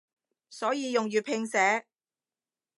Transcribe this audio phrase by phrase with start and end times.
[0.49, 1.85] 所以用粵拼寫